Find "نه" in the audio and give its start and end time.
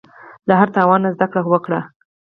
1.05-1.09